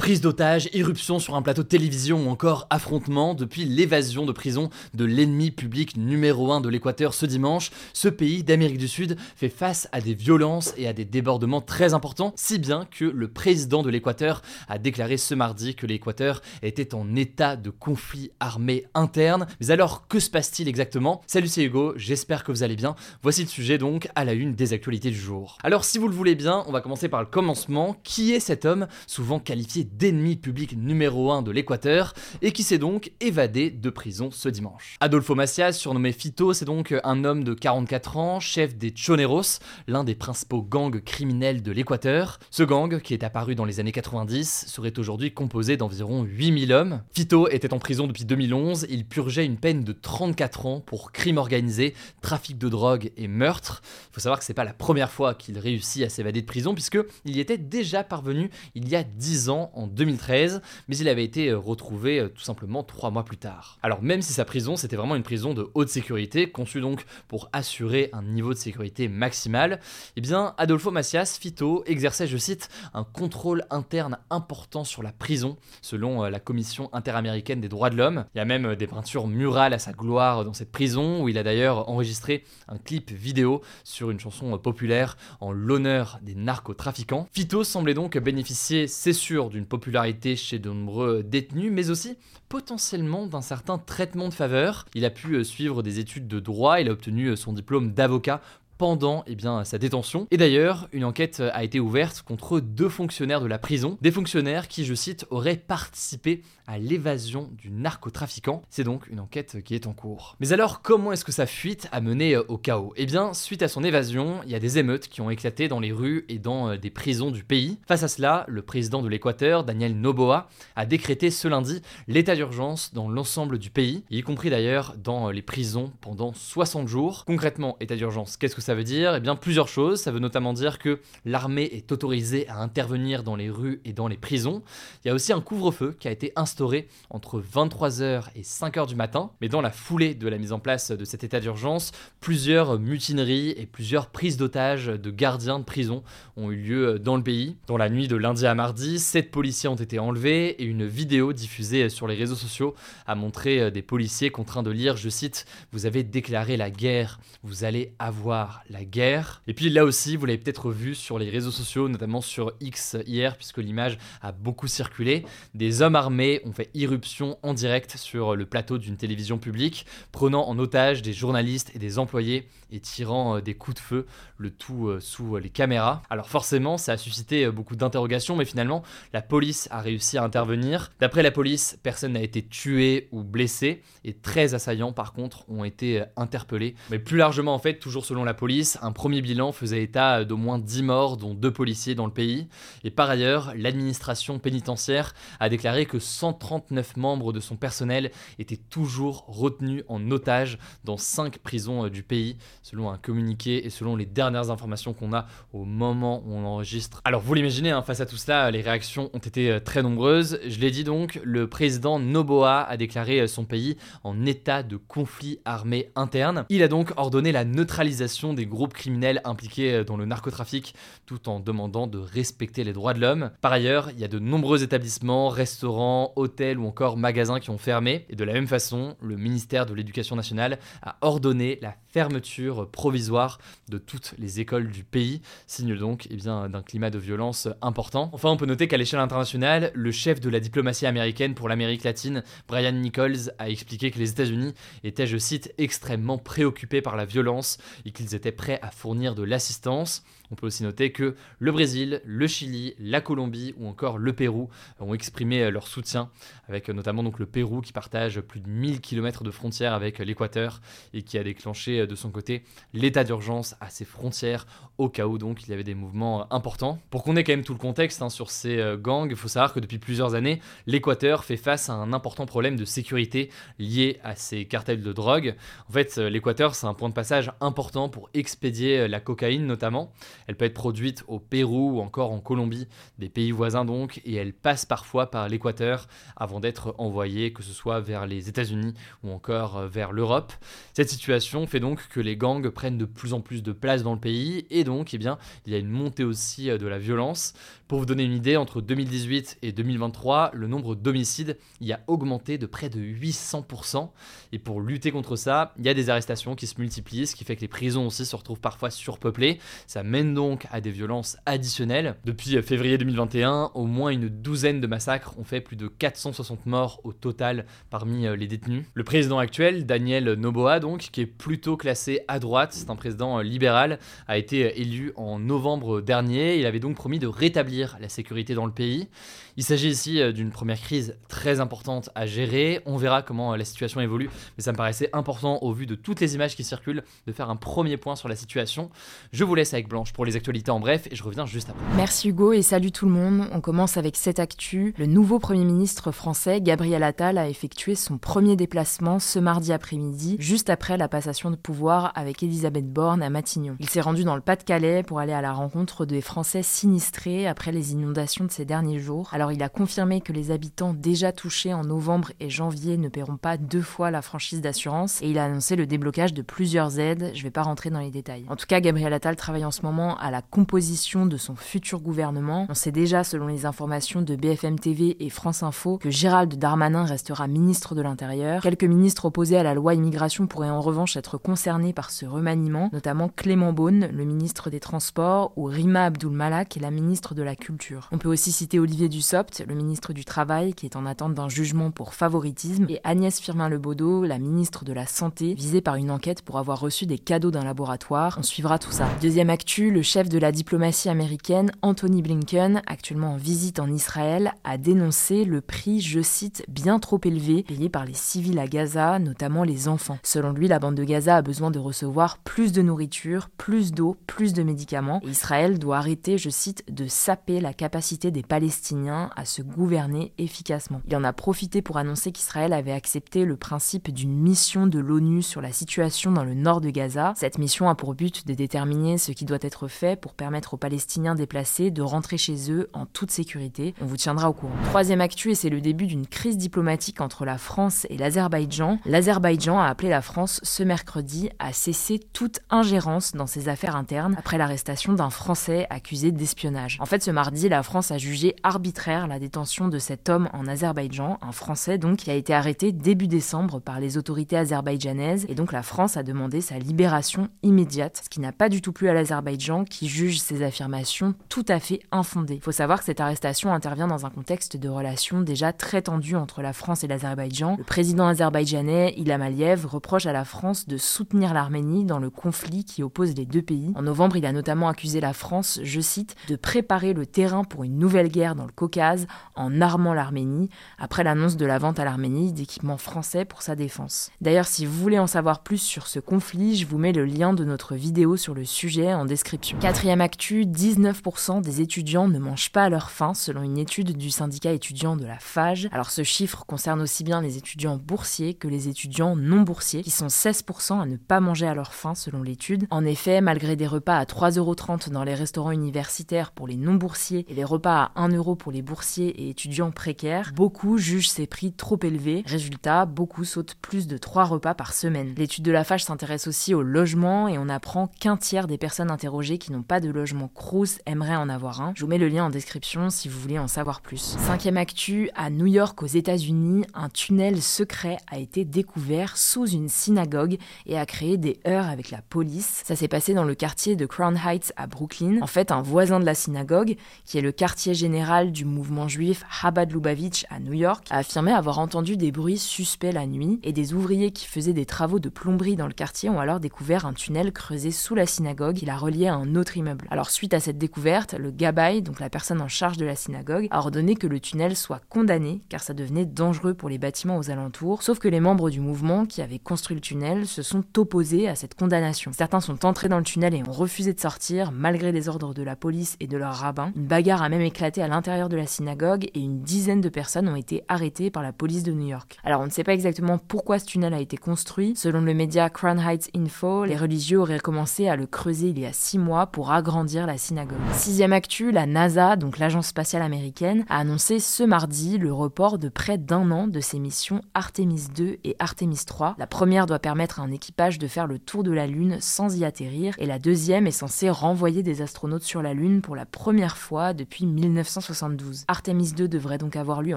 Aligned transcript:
Prise 0.00 0.22
d'otage, 0.22 0.70
irruption 0.72 1.18
sur 1.18 1.34
un 1.34 1.42
plateau 1.42 1.62
de 1.62 1.68
télévision 1.68 2.26
ou 2.26 2.30
encore 2.30 2.66
affrontement 2.70 3.34
depuis 3.34 3.66
l'évasion 3.66 4.24
de 4.24 4.32
prison 4.32 4.70
de 4.94 5.04
l'ennemi 5.04 5.50
public 5.50 5.98
numéro 5.98 6.50
1 6.52 6.62
de 6.62 6.70
l'Équateur 6.70 7.12
ce 7.12 7.26
dimanche, 7.26 7.70
ce 7.92 8.08
pays 8.08 8.42
d'Amérique 8.42 8.78
du 8.78 8.88
Sud 8.88 9.18
fait 9.36 9.50
face 9.50 9.90
à 9.92 10.00
des 10.00 10.14
violences 10.14 10.72
et 10.78 10.88
à 10.88 10.94
des 10.94 11.04
débordements 11.04 11.60
très 11.60 11.92
importants, 11.92 12.32
si 12.34 12.58
bien 12.58 12.86
que 12.90 13.04
le 13.04 13.28
président 13.28 13.82
de 13.82 13.90
l'Équateur 13.90 14.40
a 14.68 14.78
déclaré 14.78 15.18
ce 15.18 15.34
mardi 15.34 15.74
que 15.74 15.86
l'Équateur 15.86 16.40
était 16.62 16.94
en 16.94 17.14
état 17.14 17.56
de 17.56 17.68
conflit 17.68 18.30
armé 18.40 18.86
interne. 18.94 19.46
Mais 19.60 19.70
alors, 19.70 20.08
que 20.08 20.18
se 20.18 20.30
passe-t-il 20.30 20.66
exactement? 20.66 21.20
Salut, 21.26 21.48
c'est 21.48 21.62
Hugo, 21.62 21.92
j'espère 21.96 22.42
que 22.42 22.52
vous 22.52 22.62
allez 22.62 22.76
bien. 22.76 22.94
Voici 23.22 23.42
le 23.42 23.48
sujet 23.48 23.76
donc 23.76 24.08
à 24.14 24.24
la 24.24 24.32
une 24.32 24.54
des 24.54 24.72
actualités 24.72 25.10
du 25.10 25.20
jour. 25.20 25.58
Alors, 25.62 25.84
si 25.84 25.98
vous 25.98 26.08
le 26.08 26.14
voulez 26.14 26.36
bien, 26.36 26.64
on 26.68 26.72
va 26.72 26.80
commencer 26.80 27.10
par 27.10 27.20
le 27.20 27.26
commencement. 27.26 27.98
Qui 28.02 28.32
est 28.32 28.40
cet 28.40 28.64
homme, 28.64 28.86
souvent 29.06 29.38
qualifié 29.38 29.89
d'ennemi 29.92 30.36
public 30.36 30.76
numéro 30.76 31.32
1 31.32 31.42
de 31.42 31.50
l'Équateur, 31.50 32.14
et 32.42 32.52
qui 32.52 32.62
s'est 32.62 32.78
donc 32.78 33.12
évadé 33.20 33.70
de 33.70 33.90
prison 33.90 34.30
ce 34.30 34.48
dimanche. 34.48 34.96
Adolfo 35.00 35.34
Macias, 35.34 35.72
surnommé 35.72 36.12
Fito, 36.12 36.52
c'est 36.52 36.64
donc 36.64 36.94
un 37.04 37.24
homme 37.24 37.44
de 37.44 37.54
44 37.54 38.16
ans, 38.16 38.40
chef 38.40 38.76
des 38.76 38.92
Choneros, 38.94 39.58
l'un 39.86 40.04
des 40.04 40.14
principaux 40.14 40.62
gangs 40.62 41.00
criminels 41.02 41.62
de 41.62 41.72
l'Équateur. 41.72 42.38
Ce 42.50 42.62
gang, 42.62 43.00
qui 43.00 43.14
est 43.14 43.24
apparu 43.24 43.54
dans 43.54 43.64
les 43.64 43.80
années 43.80 43.92
90, 43.92 44.66
serait 44.68 44.98
aujourd'hui 44.98 45.32
composé 45.32 45.76
d'environ 45.76 46.22
8000 46.22 46.72
hommes. 46.72 47.02
Fito 47.12 47.48
était 47.48 47.74
en 47.74 47.78
prison 47.78 48.06
depuis 48.06 48.24
2011, 48.24 48.86
il 48.90 49.06
purgeait 49.06 49.44
une 49.44 49.56
peine 49.56 49.84
de 49.84 49.92
34 49.92 50.66
ans 50.66 50.80
pour 50.80 51.12
crime 51.12 51.38
organisé, 51.38 51.94
trafic 52.20 52.58
de 52.58 52.68
drogue 52.68 53.10
et 53.16 53.28
meurtre. 53.28 53.82
Il 54.10 54.14
faut 54.14 54.20
savoir 54.20 54.38
que 54.38 54.44
c'est 54.44 54.54
pas 54.54 54.64
la 54.64 54.72
première 54.72 55.10
fois 55.10 55.34
qu'il 55.34 55.58
réussit 55.58 56.04
à 56.04 56.08
s'évader 56.08 56.40
de 56.40 56.46
prison, 56.46 56.74
puisque 56.74 56.98
il 57.24 57.36
y 57.36 57.40
était 57.40 57.58
déjà 57.58 58.04
parvenu 58.04 58.50
il 58.74 58.88
y 58.88 58.96
a 58.96 59.02
10 59.02 59.48
ans 59.48 59.70
2013, 59.86 60.62
mais 60.88 60.96
il 60.96 61.08
avait 61.08 61.24
été 61.24 61.48
euh, 61.48 61.58
retrouvé 61.58 62.20
euh, 62.20 62.28
tout 62.28 62.42
simplement 62.42 62.82
trois 62.82 63.10
mois 63.10 63.24
plus 63.24 63.36
tard. 63.36 63.78
Alors 63.82 64.02
même 64.02 64.22
si 64.22 64.32
sa 64.32 64.44
prison 64.44 64.76
c'était 64.76 64.96
vraiment 64.96 65.16
une 65.16 65.22
prison 65.22 65.54
de 65.54 65.70
haute 65.74 65.88
sécurité, 65.88 66.50
conçue 66.50 66.80
donc 66.80 67.04
pour 67.28 67.48
assurer 67.52 68.10
un 68.12 68.22
niveau 68.22 68.52
de 68.52 68.58
sécurité 68.58 69.08
maximal, 69.08 69.80
eh 70.16 70.20
bien 70.20 70.54
Adolfo 70.58 70.90
Macias, 70.90 71.38
Fito, 71.40 71.82
exerçait, 71.86 72.26
je 72.26 72.36
cite, 72.36 72.68
un 72.94 73.04
contrôle 73.04 73.64
interne 73.70 74.18
important 74.30 74.84
sur 74.84 75.02
la 75.02 75.12
prison, 75.12 75.56
selon 75.82 76.24
euh, 76.24 76.30
la 76.30 76.40
Commission 76.40 76.90
interaméricaine 76.92 77.60
des 77.60 77.68
droits 77.68 77.90
de 77.90 77.96
l'homme. 77.96 78.24
Il 78.34 78.38
y 78.38 78.40
a 78.40 78.44
même 78.44 78.74
des 78.74 78.86
peintures 78.86 79.26
murales 79.26 79.72
à 79.72 79.78
sa 79.78 79.92
gloire 79.92 80.44
dans 80.44 80.54
cette 80.54 80.72
prison, 80.72 81.22
où 81.22 81.28
il 81.28 81.38
a 81.38 81.42
d'ailleurs 81.42 81.88
enregistré 81.88 82.44
un 82.68 82.78
clip 82.78 83.10
vidéo 83.10 83.62
sur 83.84 84.10
une 84.10 84.20
chanson 84.20 84.56
populaire 84.58 85.16
en 85.40 85.52
l'honneur 85.52 86.18
des 86.22 86.34
narcotrafiquants. 86.34 87.28
Fito 87.32 87.64
semblait 87.64 87.94
donc 87.94 88.16
bénéficier, 88.18 88.86
c'est 88.86 89.12
sûr, 89.12 89.50
d'une 89.50 89.66
popularité 89.70 90.36
chez 90.36 90.58
de 90.58 90.68
nombreux 90.68 91.22
détenus, 91.22 91.72
mais 91.72 91.88
aussi 91.88 92.18
potentiellement 92.50 93.26
d'un 93.26 93.40
certain 93.40 93.78
traitement 93.78 94.28
de 94.28 94.34
faveur. 94.34 94.84
Il 94.94 95.06
a 95.06 95.10
pu 95.10 95.36
euh, 95.36 95.44
suivre 95.44 95.82
des 95.82 95.98
études 95.98 96.28
de 96.28 96.40
droit, 96.40 96.80
il 96.80 96.88
a 96.88 96.92
obtenu 96.92 97.28
euh, 97.28 97.36
son 97.36 97.54
diplôme 97.54 97.92
d'avocat 97.92 98.42
pendant 98.80 99.24
eh 99.26 99.34
bien, 99.34 99.62
sa 99.64 99.76
détention. 99.76 100.26
Et 100.30 100.38
d'ailleurs, 100.38 100.88
une 100.92 101.04
enquête 101.04 101.42
a 101.52 101.64
été 101.64 101.80
ouverte 101.80 102.22
contre 102.22 102.60
deux 102.60 102.88
fonctionnaires 102.88 103.42
de 103.42 103.46
la 103.46 103.58
prison, 103.58 103.98
des 104.00 104.10
fonctionnaires 104.10 104.68
qui, 104.68 104.86
je 104.86 104.94
cite, 104.94 105.26
auraient 105.28 105.58
participé 105.58 106.40
à 106.66 106.78
l'évasion 106.78 107.50
du 107.58 107.70
narcotrafiquant. 107.70 108.62
C'est 108.70 108.84
donc 108.84 109.08
une 109.08 109.18
enquête 109.18 109.62
qui 109.64 109.74
est 109.74 109.88
en 109.88 109.92
cours. 109.92 110.36
Mais 110.38 110.52
alors, 110.52 110.82
comment 110.82 111.10
est-ce 111.12 111.24
que 111.24 111.32
sa 111.32 111.46
fuite 111.46 111.88
a 111.90 112.00
mené 112.00 112.36
euh, 112.36 112.44
au 112.46 112.58
chaos? 112.58 112.94
Eh 112.96 113.06
bien, 113.06 113.34
suite 113.34 113.62
à 113.62 113.68
son 113.68 113.82
évasion, 113.82 114.40
il 114.44 114.52
y 114.52 114.54
a 114.54 114.60
des 114.60 114.78
émeutes 114.78 115.08
qui 115.08 115.20
ont 115.20 115.30
éclaté 115.30 115.66
dans 115.66 115.80
les 115.80 115.90
rues 115.90 116.24
et 116.28 116.38
dans 116.38 116.70
euh, 116.70 116.76
des 116.76 116.90
prisons 116.90 117.32
du 117.32 117.42
pays. 117.42 117.78
Face 117.88 118.04
à 118.04 118.08
cela, 118.08 118.44
le 118.46 118.62
président 118.62 119.02
de 119.02 119.08
l'Équateur, 119.08 119.64
Daniel 119.64 119.96
Noboa, 119.96 120.48
a 120.76 120.86
décrété 120.86 121.32
ce 121.32 121.48
lundi 121.48 121.82
l'état 122.06 122.36
d'urgence 122.36 122.94
dans 122.94 123.08
l'ensemble 123.08 123.58
du 123.58 123.70
pays, 123.70 124.04
y 124.08 124.22
compris 124.22 124.48
d'ailleurs 124.48 124.94
dans 124.96 125.28
euh, 125.28 125.32
les 125.32 125.42
prisons 125.42 125.92
pendant 126.00 126.32
60 126.32 126.86
jours. 126.86 127.24
Concrètement, 127.26 127.76
état 127.80 127.96
d'urgence, 127.96 128.36
qu'est-ce 128.36 128.54
que 128.54 128.62
ça 128.62 128.69
veut 128.74 128.84
dire 128.84 129.14
Eh 129.16 129.20
bien, 129.20 129.36
plusieurs 129.36 129.68
choses. 129.68 130.00
Ça 130.00 130.10
veut 130.10 130.18
notamment 130.18 130.52
dire 130.52 130.78
que 130.78 131.00
l'armée 131.24 131.68
est 131.72 131.92
autorisée 131.92 132.48
à 132.48 132.58
intervenir 132.58 133.22
dans 133.22 133.36
les 133.36 133.50
rues 133.50 133.80
et 133.84 133.92
dans 133.92 134.08
les 134.08 134.16
prisons. 134.16 134.62
Il 135.04 135.08
y 135.08 135.10
a 135.10 135.14
aussi 135.14 135.32
un 135.32 135.40
couvre-feu 135.40 135.96
qui 135.98 136.08
a 136.08 136.10
été 136.10 136.32
instauré 136.36 136.88
entre 137.10 137.40
23h 137.40 138.24
et 138.36 138.42
5h 138.42 138.86
du 138.86 138.96
matin. 138.96 139.30
Mais 139.40 139.48
dans 139.48 139.60
la 139.60 139.70
foulée 139.70 140.14
de 140.14 140.28
la 140.28 140.38
mise 140.38 140.52
en 140.52 140.58
place 140.58 140.90
de 140.90 141.04
cet 141.04 141.24
état 141.24 141.40
d'urgence, 141.40 141.92
plusieurs 142.20 142.78
mutineries 142.78 143.50
et 143.50 143.66
plusieurs 143.66 144.08
prises 144.08 144.36
d'otages 144.36 144.86
de 144.86 145.10
gardiens 145.10 145.58
de 145.58 145.64
prison 145.64 146.02
ont 146.36 146.50
eu 146.50 146.56
lieu 146.56 146.98
dans 146.98 147.16
le 147.16 147.22
pays. 147.22 147.56
Dans 147.66 147.76
la 147.76 147.88
nuit 147.88 148.08
de 148.08 148.16
lundi 148.16 148.46
à 148.46 148.54
mardi, 148.54 148.98
7 148.98 149.30
policiers 149.30 149.68
ont 149.68 149.74
été 149.74 149.98
enlevés 149.98 150.50
et 150.62 150.64
une 150.64 150.86
vidéo 150.86 151.32
diffusée 151.32 151.88
sur 151.88 152.06
les 152.06 152.14
réseaux 152.14 152.34
sociaux 152.34 152.74
a 153.06 153.14
montré 153.14 153.70
des 153.70 153.82
policiers 153.82 154.30
contraints 154.30 154.62
de 154.62 154.70
lire, 154.70 154.96
je 154.96 155.08
cite, 155.08 155.46
Vous 155.72 155.86
avez 155.86 156.02
déclaré 156.02 156.56
la 156.56 156.70
guerre, 156.70 157.20
vous 157.42 157.64
allez 157.64 157.94
avoir 157.98 158.59
la 158.68 158.84
guerre. 158.84 159.42
Et 159.46 159.54
puis 159.54 159.70
là 159.70 159.84
aussi, 159.84 160.16
vous 160.16 160.26
l'avez 160.26 160.38
peut-être 160.38 160.70
vu 160.70 160.94
sur 160.94 161.18
les 161.18 161.30
réseaux 161.30 161.50
sociaux, 161.50 161.88
notamment 161.88 162.20
sur 162.20 162.52
X 162.60 162.96
hier, 163.06 163.36
puisque 163.36 163.58
l'image 163.58 163.98
a 164.22 164.32
beaucoup 164.32 164.68
circulé. 164.68 165.24
Des 165.54 165.82
hommes 165.82 165.96
armés 165.96 166.40
ont 166.44 166.52
fait 166.52 166.70
irruption 166.74 167.38
en 167.42 167.54
direct 167.54 167.96
sur 167.96 168.36
le 168.36 168.46
plateau 168.46 168.78
d'une 168.78 168.96
télévision 168.96 169.38
publique, 169.38 169.86
prenant 170.12 170.46
en 170.48 170.58
otage 170.58 171.02
des 171.02 171.12
journalistes 171.12 171.70
et 171.74 171.78
des 171.78 171.98
employés 171.98 172.48
et 172.72 172.80
tirant 172.80 173.36
euh, 173.36 173.40
des 173.40 173.54
coups 173.54 173.76
de 173.76 173.80
feu, 173.80 174.06
le 174.38 174.50
tout 174.50 174.88
euh, 174.88 175.00
sous 175.00 175.36
les 175.36 175.50
caméras. 175.50 176.02
Alors 176.10 176.28
forcément, 176.28 176.78
ça 176.78 176.92
a 176.92 176.96
suscité 176.96 177.44
euh, 177.44 177.52
beaucoup 177.52 177.76
d'interrogations, 177.76 178.36
mais 178.36 178.44
finalement, 178.44 178.82
la 179.12 179.22
police 179.22 179.68
a 179.70 179.80
réussi 179.80 180.18
à 180.18 180.22
intervenir. 180.22 180.92
D'après 181.00 181.22
la 181.22 181.30
police, 181.30 181.78
personne 181.82 182.12
n'a 182.12 182.22
été 182.22 182.42
tué 182.42 183.08
ou 183.12 183.22
blessé, 183.22 183.82
et 184.04 184.14
13 184.14 184.54
assaillants, 184.54 184.92
par 184.92 185.12
contre, 185.12 185.48
ont 185.48 185.64
été 185.64 186.02
interpellés. 186.16 186.74
Mais 186.90 186.98
plus 186.98 187.16
largement, 187.16 187.54
en 187.54 187.58
fait, 187.58 187.78
toujours 187.78 188.04
selon 188.04 188.24
la 188.24 188.34
police, 188.34 188.49
un 188.80 188.92
premier 188.92 189.22
bilan 189.22 189.52
faisait 189.52 189.82
état 189.82 190.24
d'au 190.24 190.36
moins 190.36 190.58
10 190.58 190.82
morts, 190.82 191.16
dont 191.16 191.34
deux 191.34 191.52
policiers 191.52 191.94
dans 191.94 192.06
le 192.06 192.12
pays. 192.12 192.48
Et 192.84 192.90
par 192.90 193.08
ailleurs, 193.08 193.52
l'administration 193.56 194.38
pénitentiaire 194.38 195.14
a 195.38 195.48
déclaré 195.48 195.86
que 195.86 195.98
139 195.98 196.96
membres 196.96 197.32
de 197.32 197.40
son 197.40 197.56
personnel 197.56 198.10
étaient 198.38 198.56
toujours 198.56 199.24
retenus 199.28 199.84
en 199.88 200.10
otage 200.10 200.58
dans 200.84 200.96
5 200.96 201.38
prisons 201.38 201.88
du 201.88 202.02
pays, 202.02 202.36
selon 202.62 202.90
un 202.90 202.98
communiqué 202.98 203.64
et 203.64 203.70
selon 203.70 203.94
les 203.96 204.06
dernières 204.06 204.50
informations 204.50 204.92
qu'on 204.94 205.12
a 205.12 205.26
au 205.52 205.64
moment 205.64 206.22
où 206.26 206.34
on 206.34 206.44
enregistre. 206.44 207.00
Alors 207.04 207.20
vous 207.20 207.34
l'imaginez, 207.34 207.70
hein, 207.70 207.82
face 207.82 208.00
à 208.00 208.06
tout 208.06 208.16
cela, 208.16 208.50
les 208.50 208.62
réactions 208.62 209.10
ont 209.12 209.18
été 209.18 209.50
euh, 209.50 209.60
très 209.60 209.82
nombreuses. 209.82 210.40
Je 210.46 210.58
l'ai 210.58 210.70
dit 210.70 210.84
donc, 210.84 211.20
le 211.22 211.48
président 211.48 211.98
Noboa 211.98 212.62
a 212.62 212.76
déclaré 212.76 213.20
euh, 213.20 213.26
son 213.26 213.44
pays 213.44 213.76
en 214.02 214.26
état 214.26 214.62
de 214.62 214.76
conflit 214.76 215.38
armé 215.44 215.90
interne. 215.94 216.46
Il 216.48 216.62
a 216.62 216.68
donc 216.68 216.92
ordonné 216.96 217.32
la 217.32 217.44
neutralisation 217.44 218.34
des 218.34 218.39
groupes 218.46 218.74
criminels 218.74 219.20
impliqués 219.24 219.74
euh, 219.74 219.84
dans 219.84 219.96
le 219.96 220.04
narcotrafic 220.04 220.74
tout 221.06 221.28
en 221.28 221.40
demandant 221.40 221.86
de 221.86 221.98
respecter 221.98 222.64
les 222.64 222.72
droits 222.72 222.94
de 222.94 223.00
l'homme. 223.00 223.30
Par 223.40 223.52
ailleurs, 223.52 223.90
il 223.90 223.98
y 223.98 224.04
a 224.04 224.08
de 224.08 224.18
nombreux 224.18 224.62
établissements, 224.62 225.28
restaurants, 225.28 226.12
hôtels 226.16 226.58
ou 226.58 226.66
encore 226.66 226.96
magasins 226.96 227.40
qui 227.40 227.50
ont 227.50 227.58
fermé. 227.58 228.06
Et 228.08 228.16
de 228.16 228.24
la 228.24 228.32
même 228.32 228.46
façon, 228.46 228.96
le 229.00 229.16
ministère 229.16 229.66
de 229.66 229.74
l'Éducation 229.74 230.16
nationale 230.16 230.58
a 230.82 230.96
ordonné 231.00 231.58
la 231.62 231.74
fermeture 231.88 232.70
provisoire 232.70 233.38
de 233.68 233.78
toutes 233.78 234.14
les 234.18 234.40
écoles 234.40 234.70
du 234.70 234.84
pays, 234.84 235.22
signe 235.46 235.76
donc 235.76 236.06
eh 236.10 236.16
d'un 236.16 236.62
climat 236.62 236.90
de 236.90 236.98
violence 236.98 237.48
important. 237.62 238.10
Enfin, 238.12 238.30
on 238.30 238.36
peut 238.36 238.46
noter 238.46 238.68
qu'à 238.68 238.76
l'échelle 238.76 239.00
internationale, 239.00 239.72
le 239.74 239.90
chef 239.90 240.20
de 240.20 240.28
la 240.28 240.38
diplomatie 240.38 240.86
américaine 240.86 241.34
pour 241.34 241.48
l'Amérique 241.48 241.84
latine, 241.84 242.22
Brian 242.46 242.72
Nichols, 242.72 243.32
a 243.38 243.48
expliqué 243.48 243.90
que 243.90 243.98
les 243.98 244.10
États-Unis 244.10 244.54
étaient, 244.84 245.06
je 245.06 245.16
cite, 245.16 245.52
extrêmement 245.58 246.18
préoccupés 246.18 246.82
par 246.82 246.96
la 246.96 247.04
violence 247.04 247.58
et 247.84 247.90
qu'ils 247.90 248.14
étaient 248.14 248.19
étaient 248.20 248.32
prêts 248.32 248.58
à 248.62 248.70
fournir 248.70 249.14
de 249.14 249.22
l'assistance. 249.22 250.04
On 250.30 250.36
peut 250.36 250.46
aussi 250.46 250.62
noter 250.62 250.92
que 250.92 251.16
le 251.40 251.52
Brésil, 251.52 252.00
le 252.04 252.26
Chili, 252.28 252.74
la 252.78 253.00
Colombie 253.00 253.52
ou 253.58 253.66
encore 253.66 253.98
le 253.98 254.12
Pérou 254.12 254.48
ont 254.78 254.94
exprimé 254.94 255.50
leur 255.50 255.66
soutien, 255.66 256.08
avec 256.48 256.68
notamment 256.68 257.02
donc 257.02 257.18
le 257.18 257.26
Pérou 257.26 257.60
qui 257.60 257.72
partage 257.72 258.20
plus 258.20 258.38
de 258.38 258.48
1000 258.48 258.80
km 258.80 259.24
de 259.24 259.30
frontières 259.32 259.74
avec 259.74 259.98
l'Équateur 259.98 260.60
et 260.94 261.02
qui 261.02 261.18
a 261.18 261.24
déclenché 261.24 261.84
de 261.86 261.94
son 261.96 262.10
côté 262.10 262.44
l'état 262.72 263.02
d'urgence 263.02 263.56
à 263.60 263.70
ses 263.70 263.84
frontières 263.84 264.46
au 264.78 264.88
cas 264.88 265.06
où 265.06 265.18
donc 265.18 265.42
il 265.42 265.50
y 265.50 265.52
avait 265.52 265.64
des 265.64 265.74
mouvements 265.74 266.32
importants. 266.32 266.78
Pour 266.90 267.02
qu'on 267.02 267.16
ait 267.16 267.24
quand 267.24 267.32
même 267.32 267.44
tout 267.44 267.52
le 267.52 267.58
contexte 267.58 268.02
hein, 268.02 268.08
sur 268.08 268.30
ces 268.30 268.58
euh, 268.58 268.76
gangs, 268.76 269.10
il 269.10 269.16
faut 269.16 269.28
savoir 269.28 269.52
que 269.52 269.60
depuis 269.60 269.78
plusieurs 269.78 270.14
années, 270.14 270.40
l'Équateur 270.66 271.24
fait 271.24 271.36
face 271.36 271.68
à 271.68 271.74
un 271.74 271.92
important 271.92 272.26
problème 272.26 272.56
de 272.56 272.64
sécurité 272.64 273.30
lié 273.58 274.00
à 274.02 274.16
ces 274.16 274.44
cartels 274.44 274.82
de 274.82 274.92
drogue. 274.92 275.34
En 275.68 275.72
fait, 275.72 275.98
euh, 275.98 276.08
l'Équateur, 276.08 276.54
c'est 276.54 276.66
un 276.66 276.74
point 276.74 276.88
de 276.88 276.94
passage 276.94 277.32
important 277.40 277.88
pour 277.88 278.08
expédier 278.14 278.80
euh, 278.80 278.88
la 278.88 279.00
cocaïne 279.00 279.46
notamment. 279.46 279.92
Elle 280.26 280.36
peut 280.36 280.44
être 280.44 280.54
produite 280.54 281.04
au 281.08 281.18
Pérou 281.18 281.76
ou 281.76 281.80
encore 281.80 282.12
en 282.12 282.20
Colombie, 282.20 282.68
des 282.98 283.08
pays 283.08 283.30
voisins 283.30 283.64
donc, 283.64 284.00
et 284.04 284.14
elle 284.14 284.32
passe 284.32 284.66
parfois 284.66 285.10
par 285.10 285.28
l'Équateur 285.28 285.86
avant 286.16 286.40
d'être 286.40 286.74
envoyée, 286.78 287.32
que 287.32 287.42
ce 287.42 287.52
soit 287.52 287.80
vers 287.80 288.06
les 288.06 288.28
États-Unis 288.28 288.74
ou 289.02 289.10
encore 289.10 289.66
vers 289.66 289.92
l'Europe. 289.92 290.32
Cette 290.74 290.90
situation 290.90 291.46
fait 291.46 291.60
donc 291.60 291.88
que 291.88 292.00
les 292.00 292.16
gangs 292.16 292.48
prennent 292.50 292.78
de 292.78 292.84
plus 292.84 293.12
en 293.12 293.20
plus 293.20 293.42
de 293.42 293.52
place 293.52 293.82
dans 293.82 293.94
le 293.94 294.00
pays 294.00 294.46
et 294.50 294.64
donc 294.64 294.94
eh 294.94 294.98
bien, 294.98 295.18
il 295.46 295.52
y 295.52 295.54
a 295.54 295.58
une 295.58 295.68
montée 295.68 296.04
aussi 296.04 296.46
de 296.46 296.66
la 296.66 296.78
violence. 296.78 297.34
Pour 297.68 297.78
vous 297.78 297.86
donner 297.86 298.02
une 298.02 298.14
idée, 298.14 298.36
entre 298.36 298.60
2018 298.60 299.38
et 299.42 299.52
2023, 299.52 300.32
le 300.34 300.48
nombre 300.48 300.74
d'homicides 300.74 301.38
y 301.60 301.72
a 301.72 301.80
augmenté 301.86 302.36
de 302.36 302.46
près 302.46 302.68
de 302.68 302.80
800%. 302.80 303.90
Et 304.32 304.38
pour 304.38 304.60
lutter 304.60 304.90
contre 304.90 305.14
ça, 305.16 305.54
il 305.58 305.64
y 305.64 305.68
a 305.68 305.74
des 305.74 305.88
arrestations 305.88 306.34
qui 306.34 306.46
se 306.46 306.60
multiplient, 306.60 307.06
ce 307.06 307.14
qui 307.14 307.24
fait 307.24 307.36
que 307.36 307.42
les 307.42 307.48
prisons 307.48 307.86
aussi 307.86 307.99
se 308.04 308.16
retrouvent 308.16 308.40
parfois 308.40 308.70
surpeuplées. 308.70 309.38
Ça 309.66 309.82
mène 309.82 310.14
donc 310.14 310.46
à 310.50 310.60
des 310.60 310.70
violences 310.70 311.16
additionnelles. 311.26 311.96
Depuis 312.04 312.40
février 312.42 312.78
2021, 312.78 313.50
au 313.54 313.66
moins 313.66 313.90
une 313.90 314.08
douzaine 314.08 314.60
de 314.60 314.66
massacres 314.66 315.18
ont 315.18 315.24
fait 315.24 315.40
plus 315.40 315.56
de 315.56 315.68
460 315.68 316.46
morts 316.46 316.80
au 316.84 316.92
total 316.92 317.46
parmi 317.70 318.06
euh, 318.06 318.16
les 318.16 318.26
détenus. 318.26 318.64
Le 318.74 318.84
président 318.84 319.18
actuel, 319.18 319.66
Daniel 319.66 320.12
Noboa, 320.14 320.60
donc, 320.60 320.80
qui 320.92 321.00
est 321.02 321.06
plutôt 321.06 321.56
classé 321.56 322.00
à 322.08 322.18
droite, 322.18 322.52
c'est 322.52 322.70
un 322.70 322.76
président 322.76 323.18
euh, 323.18 323.22
libéral, 323.22 323.78
a 324.08 324.18
été 324.18 324.44
euh, 324.44 324.52
élu 324.54 324.92
en 324.96 325.18
novembre 325.18 325.80
dernier. 325.80 326.38
Il 326.38 326.46
avait 326.46 326.60
donc 326.60 326.76
promis 326.76 326.98
de 326.98 327.06
rétablir 327.06 327.76
la 327.80 327.88
sécurité 327.88 328.34
dans 328.34 328.46
le 328.46 328.52
pays. 328.52 328.88
Il 329.36 329.44
s'agit 329.44 329.68
ici 329.68 330.00
d'une 330.12 330.30
première 330.30 330.60
crise 330.60 330.98
très 331.08 331.40
importante 331.40 331.88
à 331.94 332.04
gérer. 332.04 332.60
On 332.66 332.76
verra 332.76 333.00
comment 333.00 333.34
la 333.36 333.44
situation 333.44 333.80
évolue, 333.80 334.10
mais 334.36 334.42
ça 334.42 334.52
me 334.52 334.56
paraissait 334.56 334.90
important 334.92 335.38
au 335.42 335.52
vu 335.52 335.66
de 335.66 335.74
toutes 335.74 336.00
les 336.00 336.14
images 336.14 336.36
qui 336.36 336.44
circulent 336.44 336.82
de 337.06 337.12
faire 337.12 337.30
un 337.30 337.36
premier 337.36 337.76
sur 337.96 338.08
la 338.08 338.16
situation. 338.16 338.70
Je 339.12 339.24
vous 339.24 339.34
laisse 339.34 339.54
avec 339.54 339.68
Blanche 339.68 339.92
pour 339.92 340.04
les 340.04 340.16
actualités 340.16 340.50
en 340.50 340.60
bref 340.60 340.86
et 340.90 340.96
je 340.96 341.02
reviens 341.02 341.26
juste 341.26 341.50
après. 341.50 341.62
Merci 341.76 342.08
Hugo 342.08 342.32
et 342.32 342.42
salut 342.42 342.72
tout 342.72 342.86
le 342.86 342.92
monde. 342.92 343.28
On 343.32 343.40
commence 343.40 343.76
avec 343.76 343.96
cette 343.96 344.18
actu. 344.18 344.74
Le 344.78 344.86
nouveau 344.86 345.18
Premier 345.18 345.44
ministre 345.44 345.92
français, 345.92 346.40
Gabriel 346.40 346.82
Attal, 346.82 347.18
a 347.18 347.28
effectué 347.28 347.74
son 347.74 347.98
premier 347.98 348.36
déplacement 348.36 348.98
ce 348.98 349.18
mardi 349.18 349.52
après-midi, 349.52 350.16
juste 350.18 350.50
après 350.50 350.76
la 350.76 350.88
passation 350.88 351.30
de 351.30 351.36
pouvoir 351.36 351.92
avec 351.94 352.22
Elisabeth 352.22 352.72
Borne 352.72 353.02
à 353.02 353.10
Matignon. 353.10 353.56
Il 353.58 353.68
s'est 353.68 353.80
rendu 353.80 354.04
dans 354.04 354.14
le 354.14 354.20
Pas-de-Calais 354.20 354.82
pour 354.82 354.98
aller 354.98 355.12
à 355.12 355.20
la 355.20 355.32
rencontre 355.32 355.86
des 355.86 356.00
Français 356.00 356.42
sinistrés 356.42 357.26
après 357.26 357.52
les 357.52 357.72
inondations 357.72 358.24
de 358.24 358.30
ces 358.30 358.44
derniers 358.44 358.78
jours. 358.78 359.10
Alors 359.12 359.32
il 359.32 359.42
a 359.42 359.48
confirmé 359.48 360.00
que 360.00 360.12
les 360.12 360.30
habitants 360.30 360.74
déjà 360.74 361.12
touchés 361.12 361.52
en 361.52 361.64
novembre 361.64 362.12
et 362.20 362.30
janvier 362.30 362.76
ne 362.76 362.88
paieront 362.88 363.16
pas 363.16 363.36
deux 363.36 363.62
fois 363.62 363.90
la 363.90 364.02
franchise 364.02 364.40
d'assurance 364.40 365.02
et 365.02 365.10
il 365.10 365.18
a 365.18 365.24
annoncé 365.24 365.56
le 365.56 365.66
déblocage 365.66 366.14
de 366.14 366.22
plusieurs 366.22 366.78
aides. 366.78 367.10
Je 367.14 367.22
vais 367.22 367.30
pas 367.30 367.42
rentrer 367.42 367.70
dans 367.70 367.79
les 367.80 367.90
détails. 367.90 368.24
En 368.28 368.36
tout 368.36 368.46
cas, 368.46 368.60
Gabriel 368.60 368.92
Attal 368.92 369.16
travaille 369.16 369.44
en 369.44 369.50
ce 369.50 369.62
moment 369.62 369.98
à 369.98 370.10
la 370.10 370.22
composition 370.22 371.06
de 371.06 371.16
son 371.16 371.34
futur 371.34 371.80
gouvernement. 371.80 372.46
On 372.48 372.54
sait 372.54 372.72
déjà, 372.72 373.04
selon 373.04 373.26
les 373.26 373.46
informations 373.46 374.02
de 374.02 374.16
BFM 374.16 374.58
TV 374.58 374.96
et 375.00 375.10
France 375.10 375.42
Info, 375.42 375.78
que 375.78 375.90
Gérald 375.90 376.34
Darmanin 376.36 376.84
restera 376.84 377.26
ministre 377.26 377.74
de 377.74 377.82
l'Intérieur. 377.82 378.42
Quelques 378.42 378.64
ministres 378.64 379.06
opposés 379.06 379.36
à 379.36 379.42
la 379.42 379.54
loi 379.54 379.74
immigration 379.74 380.26
pourraient 380.26 380.50
en 380.50 380.60
revanche 380.60 380.96
être 380.96 381.18
concernés 381.18 381.72
par 381.72 381.90
ce 381.90 382.06
remaniement, 382.06 382.68
notamment 382.72 383.08
Clément 383.08 383.52
Beaune, 383.52 383.88
le 383.92 384.04
ministre 384.04 384.50
des 384.50 384.60
Transports, 384.60 385.32
ou 385.36 385.44
Rima 385.44 385.86
Abdul 385.86 386.10
Malak, 386.10 386.58
la 386.60 386.70
ministre 386.70 387.14
de 387.14 387.22
la 387.22 387.36
Culture. 387.36 387.88
On 387.92 387.98
peut 387.98 388.08
aussi 388.08 388.32
citer 388.32 388.58
Olivier 388.58 388.88
Dussopt, 388.88 389.44
le 389.46 389.54
ministre 389.54 389.92
du 389.92 390.04
Travail, 390.04 390.54
qui 390.54 390.66
est 390.66 390.76
en 390.76 390.86
attente 390.86 391.14
d'un 391.14 391.28
jugement 391.28 391.70
pour 391.70 391.94
favoritisme, 391.94 392.66
et 392.68 392.80
Agnès 392.84 393.18
Firmin-Lebaudot, 393.20 394.04
la 394.04 394.18
ministre 394.18 394.64
de 394.64 394.72
la 394.72 394.86
Santé, 394.86 395.34
visée 395.34 395.60
par 395.60 395.76
une 395.76 395.90
enquête 395.90 396.22
pour 396.22 396.38
avoir 396.38 396.60
reçu 396.60 396.86
des 396.86 396.98
cadeaux 396.98 397.30
d'un 397.30 397.44
laboratoire. 397.44 397.69
On 398.18 398.22
suivra 398.22 398.58
tout 398.58 398.72
ça. 398.72 398.88
Deuxième 399.00 399.30
actu, 399.30 399.70
le 399.70 399.82
chef 399.82 400.08
de 400.08 400.18
la 400.18 400.32
diplomatie 400.32 400.88
américaine, 400.88 401.52
Anthony 401.62 402.02
Blinken, 402.02 402.62
actuellement 402.66 403.14
en 403.14 403.16
visite 403.16 403.60
en 403.60 403.70
Israël, 403.70 404.32
a 404.44 404.58
dénoncé 404.58 405.24
le 405.24 405.40
prix, 405.40 405.80
je 405.80 406.00
cite, 406.00 406.44
bien 406.48 406.78
trop 406.78 407.00
élevé 407.04 407.42
payé 407.42 407.68
par 407.68 407.84
les 407.84 407.94
civils 407.94 408.38
à 408.38 408.46
Gaza, 408.46 408.98
notamment 408.98 409.44
les 409.44 409.68
enfants. 409.68 409.98
Selon 410.02 410.32
lui, 410.32 410.48
la 410.48 410.58
bande 410.58 410.74
de 410.74 410.84
Gaza 410.84 411.16
a 411.16 411.22
besoin 411.22 411.50
de 411.50 411.58
recevoir 411.58 412.18
plus 412.18 412.52
de 412.52 412.62
nourriture, 412.62 413.28
plus 413.36 413.72
d'eau, 413.72 413.96
plus 414.06 414.32
de 414.32 414.42
médicaments. 414.42 415.00
Israël 415.04 415.58
doit 415.58 415.78
arrêter, 415.78 416.18
je 416.18 416.30
cite, 416.30 416.64
de 416.70 416.86
saper 416.86 417.40
la 417.40 417.52
capacité 417.52 418.10
des 418.10 418.22
Palestiniens 418.22 419.10
à 419.16 419.24
se 419.24 419.42
gouverner 419.42 420.12
efficacement. 420.18 420.80
Il 420.86 420.96
en 420.96 421.04
a 421.04 421.12
profité 421.12 421.62
pour 421.62 421.76
annoncer 421.76 422.12
qu'Israël 422.12 422.52
avait 422.52 422.72
accepté 422.72 423.24
le 423.24 423.36
principe 423.36 423.90
d'une 423.90 424.16
mission 424.16 424.66
de 424.66 424.78
l'ONU 424.78 425.22
sur 425.22 425.40
la 425.40 425.52
situation 425.52 426.12
dans 426.12 426.24
le 426.24 426.34
nord 426.34 426.60
de 426.60 426.70
Gaza. 426.70 427.12
Cette 427.16 427.38
mission 427.38 427.59
a 427.68 427.74
pour 427.74 427.94
but 427.94 428.26
de 428.26 428.34
déterminer 428.34 428.98
ce 428.98 429.12
qui 429.12 429.24
doit 429.24 429.38
être 429.40 429.68
fait 429.68 430.00
pour 430.00 430.14
permettre 430.14 430.54
aux 430.54 430.56
Palestiniens 430.56 431.14
déplacés 431.14 431.70
de 431.70 431.82
rentrer 431.82 432.18
chez 432.18 432.50
eux 432.50 432.68
en 432.72 432.86
toute 432.86 433.10
sécurité. 433.10 433.74
On 433.80 433.86
vous 433.86 433.96
tiendra 433.96 434.30
au 434.30 434.32
courant. 434.32 434.54
Troisième 434.64 435.00
actu, 435.00 435.30
et 435.30 435.34
c'est 435.34 435.50
le 435.50 435.60
début 435.60 435.86
d'une 435.86 436.06
crise 436.06 436.38
diplomatique 436.38 437.00
entre 437.00 437.24
la 437.24 437.38
France 437.38 437.86
et 437.90 437.96
l'Azerbaïdjan. 437.96 438.78
L'Azerbaïdjan 438.86 439.58
a 439.58 439.66
appelé 439.66 439.88
la 439.88 440.02
France 440.02 440.40
ce 440.42 440.62
mercredi 440.62 441.30
à 441.38 441.52
cesser 441.52 442.00
toute 442.12 442.40
ingérence 442.50 443.12
dans 443.12 443.26
ses 443.26 443.48
affaires 443.48 443.76
internes 443.76 444.14
après 444.18 444.38
l'arrestation 444.38 444.92
d'un 444.92 445.10
Français 445.10 445.66
accusé 445.70 446.12
d'espionnage. 446.12 446.78
En 446.80 446.86
fait, 446.86 447.02
ce 447.02 447.10
mardi, 447.10 447.48
la 447.48 447.62
France 447.62 447.90
a 447.90 447.98
jugé 447.98 448.36
arbitraire 448.42 449.06
la 449.06 449.18
détention 449.18 449.68
de 449.68 449.78
cet 449.78 450.08
homme 450.08 450.28
en 450.32 450.46
Azerbaïdjan, 450.46 451.18
un 451.22 451.32
Français 451.32 451.78
donc 451.78 451.98
qui 451.98 452.10
a 452.10 452.14
été 452.14 452.34
arrêté 452.34 452.72
début 452.72 453.08
décembre 453.08 453.60
par 453.60 453.80
les 453.80 453.98
autorités 453.98 454.36
azerbaïdjanaises 454.36 455.26
et 455.28 455.34
donc 455.34 455.52
la 455.52 455.62
France 455.62 455.96
a 455.96 456.02
demandé 456.02 456.40
sa 456.40 456.58
libération 456.58 457.28
immédiate, 457.42 457.49
ce 457.50 458.08
qui 458.08 458.20
n'a 458.20 458.32
pas 458.32 458.48
du 458.48 458.62
tout 458.62 458.72
plu 458.72 458.88
à 458.88 458.94
l'Azerbaïdjan 458.94 459.64
qui 459.64 459.88
juge 459.88 460.20
ces 460.20 460.42
affirmations 460.42 461.14
tout 461.28 461.44
à 461.48 461.58
fait 461.58 461.80
infondées. 461.92 462.34
Il 462.34 462.40
faut 462.40 462.52
savoir 462.52 462.78
que 462.78 462.84
cette 462.84 463.00
arrestation 463.00 463.52
intervient 463.52 463.86
dans 463.86 464.06
un 464.06 464.10
contexte 464.10 464.56
de 464.56 464.68
relations 464.68 465.20
déjà 465.20 465.52
très 465.52 465.82
tendues 465.82 466.16
entre 466.16 466.42
la 466.42 466.52
France 466.52 466.84
et 466.84 466.86
l'Azerbaïdjan. 466.86 467.56
Le 467.58 467.64
président 467.64 468.06
azerbaïdjanais 468.06 468.94
Ilham 468.96 469.22
Aliyev 469.22 469.66
reproche 469.66 470.06
à 470.06 470.12
la 470.12 470.24
France 470.24 470.66
de 470.66 470.76
soutenir 470.76 471.34
l'Arménie 471.34 471.84
dans 471.84 471.98
le 471.98 472.10
conflit 472.10 472.64
qui 472.64 472.82
oppose 472.82 473.14
les 473.14 473.26
deux 473.26 473.42
pays. 473.42 473.72
En 473.74 473.82
novembre, 473.82 474.16
il 474.16 474.26
a 474.26 474.32
notamment 474.32 474.68
accusé 474.68 475.00
la 475.00 475.12
France, 475.12 475.60
je 475.62 475.80
cite, 475.80 476.16
de 476.28 476.36
préparer 476.36 476.92
le 476.92 477.06
terrain 477.06 477.44
pour 477.44 477.64
une 477.64 477.78
nouvelle 477.78 478.08
guerre 478.08 478.34
dans 478.34 478.46
le 478.46 478.52
Caucase 478.52 479.06
en 479.34 479.60
armant 479.60 479.94
l'Arménie, 479.94 480.48
après 480.78 481.04
l'annonce 481.04 481.36
de 481.36 481.46
la 481.46 481.58
vente 481.58 481.78
à 481.78 481.84
l'Arménie 481.84 482.32
d'équipements 482.32 482.78
français 482.78 483.24
pour 483.24 483.42
sa 483.42 483.56
défense. 483.56 484.10
D'ailleurs, 484.20 484.46
si 484.46 484.66
vous 484.66 484.78
voulez 484.78 484.98
en 484.98 485.06
savoir 485.06 485.42
plus 485.42 485.58
sur 485.58 485.86
ce 485.86 485.98
conflit, 486.00 486.56
je 486.56 486.66
vous 486.66 486.78
mets 486.78 486.92
le 486.92 487.04
lien 487.04 487.29
de 487.32 487.44
notre 487.44 487.74
vidéo 487.74 488.16
sur 488.16 488.34
le 488.34 488.44
sujet 488.44 488.92
en 488.92 489.04
description. 489.04 489.58
Quatrième 489.58 490.00
actu, 490.00 490.44
19% 490.44 491.42
des 491.42 491.60
étudiants 491.60 492.08
ne 492.08 492.18
mangent 492.18 492.52
pas 492.52 492.64
à 492.64 492.68
leur 492.68 492.90
faim, 492.90 493.14
selon 493.14 493.42
une 493.42 493.58
étude 493.58 493.96
du 493.96 494.10
syndicat 494.10 494.52
étudiant 494.52 494.96
de 494.96 495.06
la 495.06 495.18
FAGE. 495.18 495.68
Alors 495.72 495.90
ce 495.90 496.02
chiffre 496.02 496.44
concerne 496.46 496.80
aussi 496.80 497.04
bien 497.04 497.20
les 497.20 497.36
étudiants 497.36 497.76
boursiers 497.76 498.34
que 498.34 498.48
les 498.48 498.68
étudiants 498.68 499.16
non 499.16 499.42
boursiers, 499.42 499.82
qui 499.82 499.90
sont 499.90 500.08
16% 500.08 500.80
à 500.80 500.86
ne 500.86 500.96
pas 500.96 501.20
manger 501.20 501.46
à 501.46 501.54
leur 501.54 501.74
faim, 501.74 501.94
selon 501.94 502.22
l'étude. 502.22 502.66
En 502.70 502.84
effet, 502.84 503.20
malgré 503.20 503.56
des 503.56 503.66
repas 503.66 503.96
à 503.96 504.04
3,30€ 504.04 504.90
dans 504.90 505.04
les 505.04 505.14
restaurants 505.14 505.50
universitaires 505.50 506.32
pour 506.32 506.46
les 506.46 506.56
non 506.56 506.74
boursiers 506.74 507.26
et 507.28 507.34
les 507.34 507.44
repas 507.44 507.92
à 507.94 508.08
1€ 508.08 508.36
pour 508.36 508.52
les 508.52 508.62
boursiers 508.62 509.08
et 509.08 509.30
étudiants 509.30 509.70
précaires, 509.70 510.32
beaucoup 510.34 510.78
jugent 510.78 511.10
ces 511.10 511.26
prix 511.26 511.52
trop 511.52 511.78
élevés. 511.82 512.22
Résultat, 512.26 512.86
beaucoup 512.86 513.24
sautent 513.24 513.56
plus 513.60 513.86
de 513.86 513.98
3 513.98 514.24
repas 514.24 514.54
par 514.54 514.72
semaine. 514.72 515.14
L'étude 515.16 515.44
de 515.44 515.52
la 515.52 515.64
FAGE 515.64 515.84
s'intéresse 515.84 516.26
aussi 516.26 516.54
au 516.54 516.62
logement 516.62 517.19
et 517.28 517.38
on 517.38 517.48
apprend 517.48 517.88
qu'un 518.00 518.16
tiers 518.16 518.46
des 518.46 518.58
personnes 518.58 518.90
interrogées 518.90 519.38
qui 519.38 519.52
n'ont 519.52 519.62
pas 519.62 519.80
de 519.80 519.90
logement 519.90 520.28
Crous 520.34 520.78
aimeraient 520.86 521.16
en 521.16 521.28
avoir 521.28 521.60
un. 521.60 521.72
Je 521.76 521.82
vous 521.82 521.88
mets 521.88 521.98
le 521.98 522.08
lien 522.08 522.24
en 522.24 522.30
description 522.30 522.90
si 522.90 523.08
vous 523.08 523.18
voulez 523.18 523.38
en 523.38 523.48
savoir 523.48 523.80
plus. 523.80 524.16
Cinquième 524.18 524.56
actu, 524.56 525.10
à 525.14 525.30
New 525.30 525.46
York 525.46 525.82
aux 525.82 525.86
États-Unis, 525.86 526.64
un 526.74 526.88
tunnel 526.88 527.42
secret 527.42 527.98
a 528.10 528.18
été 528.18 528.44
découvert 528.44 529.16
sous 529.16 529.46
une 529.46 529.68
synagogue 529.68 530.38
et 530.66 530.78
a 530.78 530.86
créé 530.86 531.16
des 531.16 531.40
heurts 531.46 531.68
avec 531.68 531.90
la 531.90 532.02
police. 532.02 532.62
Ça 532.64 532.76
s'est 532.76 532.88
passé 532.88 533.14
dans 533.14 533.24
le 533.24 533.34
quartier 533.34 533.76
de 533.76 533.86
Crown 533.86 534.16
Heights 534.16 534.52
à 534.56 534.66
Brooklyn. 534.66 535.18
En 535.22 535.26
fait, 535.26 535.52
un 535.52 535.62
voisin 535.62 536.00
de 536.00 536.06
la 536.06 536.14
synagogue, 536.14 536.76
qui 537.04 537.18
est 537.18 537.22
le 537.22 537.32
quartier 537.32 537.74
général 537.74 538.32
du 538.32 538.44
mouvement 538.44 538.88
juif 538.88 539.24
Chabad 539.30 539.72
Lubavitch 539.72 540.26
à 540.30 540.38
New 540.38 540.52
York, 540.52 540.86
a 540.90 540.98
affirmé 540.98 541.32
avoir 541.32 541.58
entendu 541.58 541.96
des 541.96 542.12
bruits 542.12 542.38
suspects 542.38 542.92
la 542.92 543.06
nuit 543.06 543.40
et 543.42 543.52
des 543.52 543.74
ouvriers 543.74 544.10
qui 544.10 544.26
faisaient 544.26 544.52
des 544.52 544.66
travaux 544.66 544.98
de 544.98 545.08
plomberie 545.08 545.56
dans 545.56 545.66
le 545.66 545.72
quartier 545.72 546.08
ont 546.08 546.20
alors 546.20 546.40
découvert 546.40 546.86
un 546.86 546.92
tunnel 546.92 547.09
tunnel 547.10 547.32
creusé 547.32 547.72
sous 547.72 547.96
la 547.96 548.06
synagogue 548.06 548.54
qui 548.54 548.66
la 548.66 548.76
reliait 548.76 549.08
à 549.08 549.16
un 549.16 549.34
autre 549.34 549.56
immeuble. 549.56 549.88
Alors 549.90 550.10
suite 550.10 550.32
à 550.32 550.38
cette 550.38 550.58
découverte, 550.58 551.14
le 551.14 551.32
Gabay, 551.32 551.80
donc 551.80 551.98
la 551.98 552.08
personne 552.08 552.40
en 552.40 552.46
charge 552.46 552.76
de 552.76 552.84
la 552.84 552.94
synagogue, 552.94 553.48
a 553.50 553.58
ordonné 553.58 553.96
que 553.96 554.06
le 554.06 554.20
tunnel 554.20 554.54
soit 554.54 554.80
condamné 554.88 555.40
car 555.48 555.60
ça 555.60 555.74
devenait 555.74 556.04
dangereux 556.04 556.54
pour 556.54 556.68
les 556.68 556.78
bâtiments 556.78 557.16
aux 557.16 557.28
alentours, 557.28 557.82
sauf 557.82 557.98
que 557.98 558.06
les 558.06 558.20
membres 558.20 558.48
du 558.48 558.60
mouvement 558.60 559.06
qui 559.06 559.22
avaient 559.22 559.40
construit 559.40 559.74
le 559.74 559.80
tunnel 559.80 560.24
se 560.28 560.42
sont 560.42 560.62
opposés 560.78 561.26
à 561.26 561.34
cette 561.34 561.56
condamnation. 561.56 562.12
Certains 562.12 562.38
sont 562.38 562.64
entrés 562.64 562.88
dans 562.88 562.98
le 562.98 563.02
tunnel 563.02 563.34
et 563.34 563.42
ont 563.42 563.50
refusé 563.50 563.92
de 563.92 563.98
sortir 563.98 564.52
malgré 564.52 564.92
les 564.92 565.08
ordres 565.08 565.34
de 565.34 565.42
la 565.42 565.56
police 565.56 565.96
et 565.98 566.06
de 566.06 566.16
leur 566.16 566.34
rabbin. 566.34 566.70
Une 566.76 566.86
bagarre 566.86 567.22
a 567.22 567.28
même 567.28 567.40
éclaté 567.40 567.82
à 567.82 567.88
l'intérieur 567.88 568.28
de 568.28 568.36
la 568.36 568.46
synagogue 568.46 569.10
et 569.14 569.20
une 569.20 569.42
dizaine 569.42 569.80
de 569.80 569.88
personnes 569.88 570.28
ont 570.28 570.36
été 570.36 570.62
arrêtées 570.68 571.10
par 571.10 571.24
la 571.24 571.32
police 571.32 571.64
de 571.64 571.72
New 571.72 571.88
York. 571.88 572.18
Alors 572.22 572.40
on 572.40 572.46
ne 572.46 572.50
sait 572.50 572.62
pas 572.62 572.74
exactement 572.74 573.18
pourquoi 573.18 573.58
ce 573.58 573.66
tunnel 573.66 573.94
a 573.94 574.00
été 574.00 574.16
construit. 574.16 574.74
Selon 574.76 575.00
le 575.00 575.12
média 575.12 575.50
Crown 575.50 575.80
Heights 575.80 576.08
Info, 576.14 576.64
les 576.64 576.76
religieux 576.76 576.99
auraient 577.16 577.40
commencé 577.40 577.88
à 577.88 577.96
le 577.96 578.06
creuser 578.06 578.48
il 578.48 578.58
y 578.58 578.66
a 578.66 578.72
six 578.72 578.98
mois 578.98 579.26
pour 579.26 579.52
agrandir 579.52 580.06
la 580.06 580.18
synagogue. 580.18 580.58
Sixième 580.74 581.12
actu, 581.12 581.50
la 581.50 581.66
NASA, 581.66 582.16
donc 582.16 582.38
l'agence 582.38 582.68
spatiale 582.68 583.02
américaine, 583.02 583.64
a 583.68 583.78
annoncé 583.78 584.18
ce 584.18 584.42
mardi 584.42 584.98
le 584.98 585.12
report 585.12 585.58
de 585.58 585.68
près 585.68 585.98
d'un 585.98 586.30
an 586.30 586.46
de 586.46 586.60
ses 586.60 586.78
missions 586.78 587.20
Artemis 587.34 587.86
2 587.94 588.18
et 588.24 588.36
Artemis 588.38 588.82
3. 588.86 589.14
La 589.18 589.26
première 589.26 589.66
doit 589.66 589.78
permettre 589.78 590.20
à 590.20 590.22
un 590.22 590.30
équipage 590.30 590.78
de 590.78 590.86
faire 590.86 591.06
le 591.06 591.18
tour 591.18 591.42
de 591.42 591.50
la 591.50 591.66
Lune 591.66 591.98
sans 592.00 592.36
y 592.36 592.44
atterrir 592.44 592.94
et 592.98 593.06
la 593.06 593.18
deuxième 593.18 593.66
est 593.66 593.72
censée 593.72 594.10
renvoyer 594.10 594.62
des 594.62 594.82
astronautes 594.82 595.22
sur 595.22 595.42
la 595.42 595.54
Lune 595.54 595.82
pour 595.82 595.96
la 595.96 596.06
première 596.06 596.56
fois 596.56 596.92
depuis 596.92 597.26
1972. 597.26 598.44
Artemis 598.48 598.92
2 598.92 599.08
devrait 599.08 599.38
donc 599.38 599.56
avoir 599.56 599.82
lieu 599.82 599.96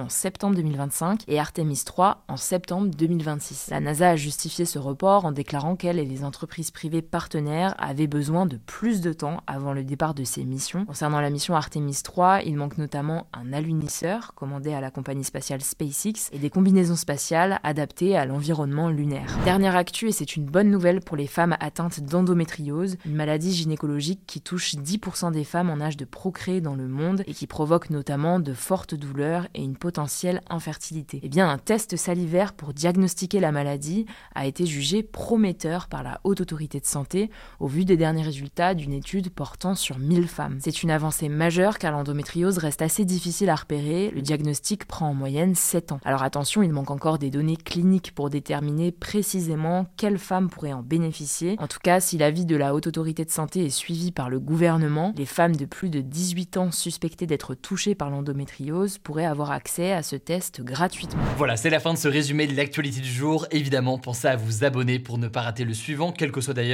en 0.00 0.08
septembre 0.08 0.56
2025 0.56 1.24
et 1.28 1.38
Artemis 1.38 1.82
3 1.84 2.24
en 2.28 2.36
septembre 2.36 2.88
2026. 2.96 3.68
La 3.70 3.80
NASA 3.80 4.10
a 4.10 4.16
justifié 4.16 4.64
ce 4.64 4.78
report 4.78 5.24
en 5.24 5.32
déclarant 5.32 5.76
qu'elle 5.76 5.98
et 5.98 6.04
les 6.04 6.24
entreprises 6.24 6.70
privées 6.70 6.93
partenaires 7.02 7.74
avaient 7.78 8.06
besoin 8.06 8.46
de 8.46 8.56
plus 8.56 9.00
de 9.00 9.12
temps 9.12 9.40
avant 9.46 9.72
le 9.72 9.84
départ 9.84 10.14
de 10.14 10.24
ces 10.24 10.44
missions. 10.44 10.84
Concernant 10.86 11.20
la 11.20 11.30
mission 11.30 11.54
Artemis 11.54 12.00
3, 12.02 12.42
il 12.42 12.56
manque 12.56 12.78
notamment 12.78 13.26
un 13.32 13.52
alunisseur 13.52 14.34
commandé 14.34 14.72
à 14.72 14.80
la 14.80 14.90
compagnie 14.90 15.24
spatiale 15.24 15.62
SpaceX 15.62 16.30
et 16.32 16.38
des 16.38 16.50
combinaisons 16.50 16.96
spatiales 16.96 17.60
adaptées 17.62 18.16
à 18.16 18.26
l'environnement 18.26 18.88
lunaire. 18.88 19.36
Dernière 19.44 19.76
actu, 19.76 20.08
et 20.08 20.12
c'est 20.12 20.36
une 20.36 20.44
bonne 20.44 20.70
nouvelle 20.70 21.00
pour 21.00 21.16
les 21.16 21.26
femmes 21.26 21.56
atteintes 21.60 22.00
d'endométriose, 22.00 22.96
une 23.04 23.14
maladie 23.14 23.52
gynécologique 23.52 24.22
qui 24.26 24.40
touche 24.40 24.74
10% 24.74 25.32
des 25.32 25.44
femmes 25.44 25.70
en 25.70 25.80
âge 25.80 25.96
de 25.96 26.04
procréer 26.04 26.60
dans 26.60 26.74
le 26.74 26.88
monde 26.88 27.22
et 27.26 27.34
qui 27.34 27.46
provoque 27.46 27.90
notamment 27.90 28.40
de 28.40 28.52
fortes 28.52 28.94
douleurs 28.94 29.46
et 29.54 29.62
une 29.62 29.76
potentielle 29.76 30.40
infertilité. 30.50 31.20
Eh 31.22 31.28
bien, 31.28 31.48
un 31.48 31.58
test 31.58 31.96
salivaire 31.96 32.52
pour 32.52 32.72
diagnostiquer 32.72 33.40
la 33.40 33.52
maladie 33.52 34.06
a 34.34 34.46
été 34.46 34.66
jugé 34.66 35.02
prometteur 35.02 35.88
par 35.88 36.02
la 36.02 36.20
Haute 36.24 36.40
Autorité 36.40 36.80
Santé 36.86 37.30
au 37.60 37.66
vu 37.66 37.84
des 37.84 37.96
derniers 37.96 38.22
résultats 38.22 38.74
d'une 38.74 38.92
étude 38.92 39.30
portant 39.30 39.74
sur 39.74 39.98
1000 39.98 40.28
femmes. 40.28 40.58
C'est 40.60 40.82
une 40.82 40.90
avancée 40.90 41.28
majeure 41.28 41.78
car 41.78 41.92
l'endométriose 41.92 42.58
reste 42.58 42.82
assez 42.82 43.04
difficile 43.04 43.50
à 43.50 43.54
repérer, 43.54 44.10
le 44.14 44.22
diagnostic 44.22 44.84
prend 44.86 45.08
en 45.08 45.14
moyenne 45.14 45.54
7 45.54 45.92
ans. 45.92 46.00
Alors 46.04 46.22
attention, 46.22 46.62
il 46.62 46.72
manque 46.72 46.90
encore 46.90 47.18
des 47.18 47.30
données 47.30 47.56
cliniques 47.56 48.12
pour 48.14 48.30
déterminer 48.30 48.92
précisément 48.92 49.86
quelles 49.96 50.18
femmes 50.18 50.50
pourraient 50.50 50.72
en 50.72 50.82
bénéficier. 50.82 51.56
En 51.58 51.66
tout 51.66 51.78
cas, 51.82 52.00
si 52.00 52.18
l'avis 52.18 52.46
de 52.46 52.56
la 52.56 52.74
Haute 52.74 52.86
Autorité 52.86 53.24
de 53.24 53.30
Santé 53.30 53.64
est 53.64 53.70
suivi 53.70 54.12
par 54.12 54.30
le 54.30 54.40
gouvernement, 54.40 55.14
les 55.16 55.26
femmes 55.26 55.56
de 55.56 55.64
plus 55.64 55.90
de 55.90 56.00
18 56.00 56.56
ans 56.56 56.70
suspectées 56.70 57.26
d'être 57.26 57.54
touchées 57.54 57.94
par 57.94 58.10
l'endométriose 58.10 58.98
pourraient 58.98 59.24
avoir 59.24 59.50
accès 59.50 59.92
à 59.92 60.02
ce 60.02 60.16
test 60.16 60.62
gratuitement. 60.62 61.22
Voilà, 61.36 61.56
c'est 61.56 61.70
la 61.70 61.80
fin 61.80 61.92
de 61.92 61.98
ce 61.98 62.08
résumé 62.08 62.46
de 62.46 62.56
l'actualité 62.56 63.00
du 63.00 63.10
jour. 63.10 63.46
Évidemment, 63.50 63.98
pensez 63.98 64.28
à 64.28 64.36
vous 64.36 64.64
abonner 64.64 64.98
pour 64.98 65.18
ne 65.18 65.28
pas 65.28 65.42
rater 65.42 65.64
le 65.64 65.74
suivant, 65.74 66.12
quelle 66.12 66.32
que 66.32 66.40
soit 66.40 66.54
d'ailleurs 66.54 66.73